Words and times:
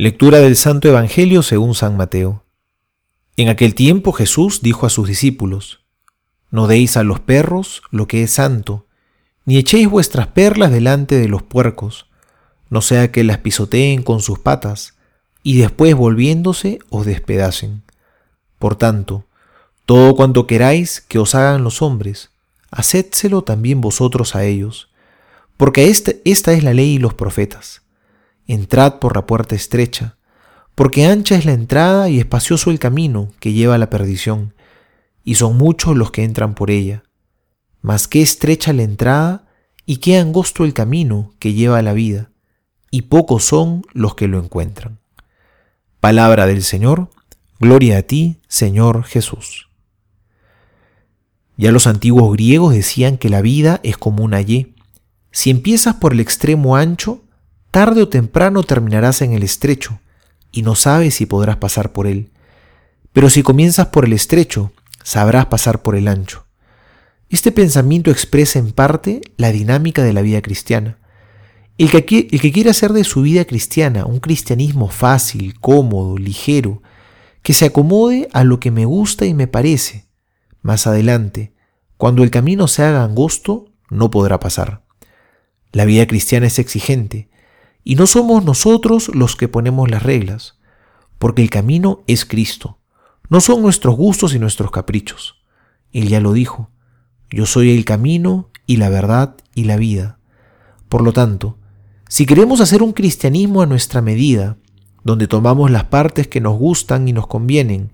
Lectura 0.00 0.38
del 0.38 0.54
Santo 0.54 0.86
Evangelio 0.86 1.42
según 1.42 1.74
San 1.74 1.96
Mateo. 1.96 2.44
En 3.36 3.48
aquel 3.48 3.74
tiempo 3.74 4.12
Jesús 4.12 4.62
dijo 4.62 4.86
a 4.86 4.90
sus 4.90 5.08
discípulos, 5.08 5.80
No 6.52 6.68
deis 6.68 6.96
a 6.96 7.02
los 7.02 7.18
perros 7.18 7.82
lo 7.90 8.06
que 8.06 8.22
es 8.22 8.30
santo, 8.30 8.86
ni 9.44 9.58
echéis 9.58 9.90
vuestras 9.90 10.28
perlas 10.28 10.70
delante 10.70 11.18
de 11.18 11.26
los 11.26 11.42
puercos, 11.42 12.06
no 12.70 12.80
sea 12.80 13.10
que 13.10 13.24
las 13.24 13.38
pisoteen 13.38 14.04
con 14.04 14.20
sus 14.20 14.38
patas, 14.38 14.94
y 15.42 15.58
después 15.58 15.96
volviéndose 15.96 16.78
os 16.90 17.04
despedacen. 17.04 17.82
Por 18.60 18.76
tanto, 18.76 19.24
todo 19.84 20.14
cuanto 20.14 20.46
queráis 20.46 21.00
que 21.00 21.18
os 21.18 21.34
hagan 21.34 21.64
los 21.64 21.82
hombres, 21.82 22.30
hacedselo 22.70 23.42
también 23.42 23.80
vosotros 23.80 24.36
a 24.36 24.44
ellos, 24.44 24.90
porque 25.56 25.88
esta, 25.88 26.12
esta 26.24 26.52
es 26.52 26.62
la 26.62 26.72
ley 26.72 26.90
y 26.90 26.98
los 26.98 27.14
profetas. 27.14 27.82
Entrad 28.48 28.94
por 28.98 29.14
la 29.14 29.26
puerta 29.26 29.54
estrecha, 29.54 30.16
porque 30.74 31.04
ancha 31.04 31.36
es 31.36 31.44
la 31.44 31.52
entrada 31.52 32.08
y 32.08 32.18
espacioso 32.18 32.70
el 32.70 32.78
camino 32.78 33.30
que 33.40 33.52
lleva 33.52 33.74
a 33.74 33.78
la 33.78 33.90
perdición, 33.90 34.54
y 35.22 35.34
son 35.34 35.58
muchos 35.58 35.94
los 35.94 36.10
que 36.10 36.24
entran 36.24 36.54
por 36.54 36.70
ella. 36.70 37.04
Mas 37.82 38.08
qué 38.08 38.22
estrecha 38.22 38.72
la 38.72 38.84
entrada 38.84 39.46
y 39.84 39.98
qué 39.98 40.16
angosto 40.16 40.64
el 40.64 40.72
camino 40.72 41.34
que 41.38 41.52
lleva 41.52 41.78
a 41.78 41.82
la 41.82 41.92
vida, 41.92 42.30
y 42.90 43.02
pocos 43.02 43.44
son 43.44 43.82
los 43.92 44.14
que 44.14 44.28
lo 44.28 44.42
encuentran. 44.42 44.98
Palabra 46.00 46.46
del 46.46 46.62
Señor, 46.62 47.10
gloria 47.60 47.98
a 47.98 48.02
ti, 48.02 48.40
Señor 48.48 49.04
Jesús. 49.04 49.68
Ya 51.58 51.70
los 51.70 51.86
antiguos 51.86 52.32
griegos 52.32 52.72
decían 52.72 53.18
que 53.18 53.28
la 53.28 53.42
vida 53.42 53.80
es 53.82 53.98
como 53.98 54.24
una 54.24 54.40
Y. 54.40 54.74
Si 55.32 55.50
empiezas 55.50 55.96
por 55.96 56.14
el 56.14 56.20
extremo 56.20 56.76
ancho, 56.76 57.24
Tarde 57.70 58.02
o 58.02 58.08
temprano 58.08 58.62
terminarás 58.62 59.20
en 59.22 59.32
el 59.32 59.42
estrecho, 59.42 60.00
y 60.50 60.62
no 60.62 60.74
sabes 60.74 61.14
si 61.16 61.26
podrás 61.26 61.56
pasar 61.58 61.92
por 61.92 62.06
él. 62.06 62.30
Pero 63.12 63.28
si 63.28 63.42
comienzas 63.42 63.88
por 63.88 64.06
el 64.06 64.12
estrecho, 64.12 64.72
sabrás 65.02 65.46
pasar 65.46 65.82
por 65.82 65.94
el 65.94 66.08
ancho. 66.08 66.46
Este 67.28 67.52
pensamiento 67.52 68.10
expresa 68.10 68.58
en 68.58 68.72
parte 68.72 69.20
la 69.36 69.52
dinámica 69.52 70.02
de 70.02 70.14
la 70.14 70.22
vida 70.22 70.40
cristiana. 70.40 70.98
El 71.76 71.90
que, 71.90 72.28
el 72.30 72.40
que 72.40 72.52
quiere 72.52 72.70
hacer 72.70 72.92
de 72.92 73.04
su 73.04 73.22
vida 73.22 73.44
cristiana 73.44 74.06
un 74.06 74.18
cristianismo 74.18 74.88
fácil, 74.88 75.60
cómodo, 75.60 76.16
ligero, 76.16 76.82
que 77.42 77.52
se 77.52 77.66
acomode 77.66 78.28
a 78.32 78.44
lo 78.44 78.60
que 78.60 78.70
me 78.70 78.86
gusta 78.86 79.26
y 79.26 79.34
me 79.34 79.46
parece, 79.46 80.06
más 80.62 80.86
adelante, 80.86 81.52
cuando 81.96 82.22
el 82.22 82.30
camino 82.30 82.66
se 82.66 82.82
haga 82.82 83.04
angosto, 83.04 83.66
no 83.90 84.10
podrá 84.10 84.40
pasar. 84.40 84.82
La 85.72 85.84
vida 85.84 86.06
cristiana 86.06 86.46
es 86.46 86.58
exigente, 86.58 87.28
y 87.84 87.94
no 87.94 88.06
somos 88.06 88.44
nosotros 88.44 89.10
los 89.14 89.36
que 89.36 89.48
ponemos 89.48 89.90
las 89.90 90.02
reglas, 90.02 90.58
porque 91.18 91.42
el 91.42 91.50
camino 91.50 92.02
es 92.06 92.24
Cristo. 92.24 92.78
No 93.28 93.40
son 93.40 93.62
nuestros 93.62 93.96
gustos 93.96 94.34
y 94.34 94.38
nuestros 94.38 94.70
caprichos. 94.70 95.42
Él 95.92 96.08
ya 96.08 96.20
lo 96.20 96.32
dijo, 96.32 96.70
yo 97.30 97.46
soy 97.46 97.76
el 97.76 97.84
camino 97.84 98.50
y 98.66 98.76
la 98.76 98.88
verdad 98.88 99.36
y 99.54 99.64
la 99.64 99.76
vida. 99.76 100.18
Por 100.88 101.02
lo 101.02 101.12
tanto, 101.12 101.58
si 102.08 102.24
queremos 102.24 102.60
hacer 102.60 102.82
un 102.82 102.92
cristianismo 102.92 103.60
a 103.60 103.66
nuestra 103.66 104.00
medida, 104.00 104.56
donde 105.04 105.26
tomamos 105.26 105.70
las 105.70 105.84
partes 105.84 106.26
que 106.26 106.40
nos 106.40 106.58
gustan 106.58 107.08
y 107.08 107.12
nos 107.12 107.26
convienen, 107.26 107.92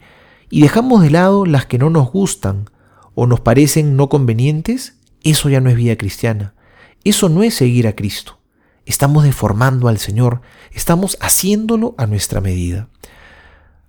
y 0.50 0.62
dejamos 0.62 1.02
de 1.02 1.10
lado 1.10 1.46
las 1.46 1.66
que 1.66 1.78
no 1.78 1.90
nos 1.90 2.10
gustan 2.12 2.70
o 3.14 3.26
nos 3.26 3.40
parecen 3.40 3.96
no 3.96 4.08
convenientes, 4.08 4.98
eso 5.24 5.48
ya 5.48 5.60
no 5.60 5.70
es 5.70 5.76
vida 5.76 5.96
cristiana. 5.96 6.54
Eso 7.02 7.28
no 7.28 7.42
es 7.42 7.54
seguir 7.54 7.88
a 7.88 7.96
Cristo. 7.96 8.38
Estamos 8.86 9.24
deformando 9.24 9.88
al 9.88 9.98
Señor, 9.98 10.42
estamos 10.72 11.16
haciéndolo 11.20 11.94
a 11.96 12.06
nuestra 12.06 12.40
medida. 12.40 12.88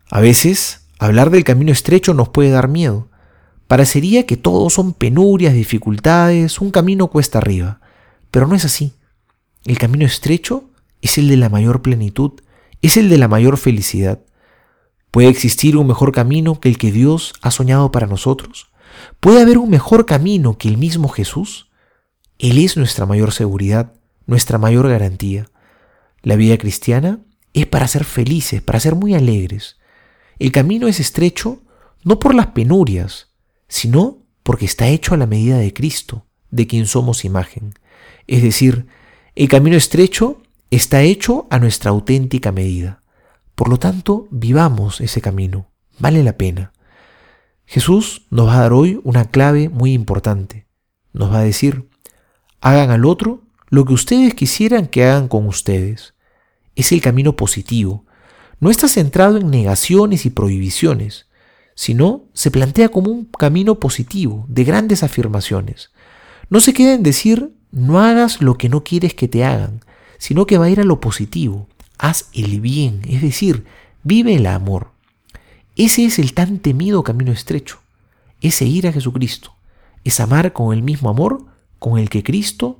A 0.09 0.21
veces, 0.21 0.88
hablar 0.99 1.31
del 1.31 1.43
camino 1.43 1.71
estrecho 1.71 2.13
nos 2.13 2.29
puede 2.29 2.49
dar 2.49 2.69
miedo. 2.69 3.09
Parecería 3.67 4.25
que 4.25 4.38
todo 4.38 4.69
son 4.69 4.94
penurias, 4.94 5.53
dificultades, 5.53 6.61
un 6.61 6.72
camino 6.72 7.07
cuesta 7.07 7.39
arriba. 7.39 7.81
Pero 8.31 8.47
no 8.47 8.55
es 8.55 8.63
así. 8.63 8.94
El 9.66 9.78
camino 9.78 10.05
estrecho 10.05 10.69
es 11.01 11.17
el 11.17 11.28
de 11.28 11.38
la 11.38 11.50
mayor 11.50 11.81
plenitud, 11.81 12.34
es 12.81 12.95
el 12.95 13.09
de 13.09 13.17
la 13.17 13.28
mayor 13.28 13.57
felicidad. 13.57 14.19
¿Puede 15.11 15.28
existir 15.28 15.75
un 15.75 15.88
mejor 15.88 16.11
camino 16.11 16.59
que 16.59 16.69
el 16.69 16.78
que 16.78 16.91
Dios 16.91 17.34
ha 17.41 17.51
soñado 17.51 17.91
para 17.91 18.07
nosotros? 18.07 18.67
¿Puede 19.19 19.41
haber 19.41 19.57
un 19.57 19.69
mejor 19.69 20.05
camino 20.05 20.57
que 20.57 20.67
el 20.67 20.78
mismo 20.78 21.09
Jesús? 21.09 21.69
Él 22.38 22.59
es 22.59 22.78
nuestra 22.78 23.05
mayor 23.05 23.31
seguridad 23.31 23.94
nuestra 24.25 24.58
mayor 24.58 24.90
garantía. 24.90 25.47
La 26.22 26.36
vida 26.36 26.58
cristiana 26.58 27.19
es 27.53 27.66
para 27.66 27.88
ser 27.88 28.03
felices, 28.03 28.62
para 28.62 28.80
ser 28.80 28.96
muy 28.96 29.13
alegres. 29.13 29.78
El 30.40 30.52
camino 30.52 30.88
es 30.88 31.00
estrecho 31.00 31.62
no 32.03 32.19
por 32.19 32.35
las 32.35 32.47
penurias, 32.47 33.31
sino 33.68 34.19
porque 34.44 34.66
está 34.66 34.88
hecho 34.88 35.14
a 35.14 35.18
la 35.18 35.25
medida 35.25 35.58
de 35.58 35.74
Cristo, 35.74 36.25
de 36.52 36.68
quien 36.68 36.85
somos 36.85 37.25
imagen. 37.25 37.74
Es 38.28 38.44
decir, 38.44 38.88
el 39.35 39.50
camino 39.50 39.75
estrecho 39.75 40.41
está 40.69 41.02
hecho 41.02 41.47
a 41.50 41.59
nuestra 41.59 41.91
auténtica 41.91 42.52
medida. 42.52 43.02
Por 43.56 43.69
lo 43.69 43.78
tanto, 43.78 44.28
vivamos 44.31 45.02
ese 45.02 45.22
camino. 45.22 45.72
Vale 45.97 46.24
la 46.24 46.38
pena. 46.38 46.74
Jesús 47.66 48.28
nos 48.30 48.47
va 48.47 48.58
a 48.58 48.62
dar 48.62 48.74
hoy 48.74 49.00
una 49.03 49.25
clave 49.25 49.69
muy 49.69 49.94
importante. 49.94 50.68
Nos 51.14 51.31
va 51.31 51.40
a 51.40 51.44
decir, 51.44 51.90
hagan 52.62 52.91
al 52.91 53.06
otro 53.06 53.44
lo 53.75 53.84
que 53.84 53.91
ustedes 53.91 54.34
quisieran 54.34 54.88
que 54.88 55.03
hagan 55.03 55.28
con 55.28 55.47
ustedes. 55.47 56.13
Es 56.78 56.94
el 56.94 57.02
camino 57.02 57.36
positivo. 57.36 58.06
No 58.62 58.72
está 58.72 58.88
centrado 58.88 59.36
en 59.36 59.50
negaciones 59.50 60.25
y 60.25 60.30
prohibiciones, 60.30 61.25
sino 61.75 62.24
se 62.31 62.52
plantea 62.52 62.88
como 62.88 63.12
un 63.12 63.25
camino 63.25 63.78
positivo, 63.81 64.46
de 64.47 64.64
grandes 64.64 65.03
afirmaciones. 65.03 65.91
No 66.50 66.62
se 66.62 66.74
queda 66.74 66.94
en 66.94 67.03
decir 67.03 67.52
no 67.69 68.00
hagas 68.00 68.41
lo 68.41 68.58
que 68.58 68.69
no 68.69 68.85
quieres 68.85 69.14
que 69.14 69.28
te 69.28 69.44
hagan, 69.44 69.81
sino 70.19 70.47
que 70.47 70.58
va 70.58 70.68
a 70.68 70.69
ir 70.69 70.80
a 70.80 70.85
lo 70.85 71.02
positivo. 71.02 71.68
Haz 71.97 72.30
el 72.31 72.62
bien, 72.62 73.02
es 73.09 73.22
decir, 73.22 73.66
vive 74.03 74.35
el 74.35 74.46
amor. 74.46 74.91
Ese 75.75 76.06
es 76.06 76.18
el 76.18 76.34
tan 76.34 76.59
temido 76.59 77.03
camino 77.03 77.34
estrecho. 77.34 77.80
Es 78.40 78.56
seguir 78.56 78.88
a 78.88 78.94
Jesucristo. 78.94 79.53
Es 80.06 80.22
amar 80.22 80.53
con 80.53 80.74
el 80.74 80.81
mismo 80.81 81.09
amor 81.09 81.46
con 81.78 82.00
el 82.00 82.09
que 82.09 82.24
Cristo 82.24 82.80